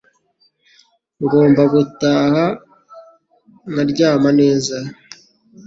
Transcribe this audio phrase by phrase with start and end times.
[1.23, 2.43] Ngomba gutaha
[3.73, 4.77] nkaryama neza.